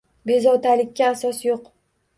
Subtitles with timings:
[0.29, 1.73] Bezovtalikka asos yo’q.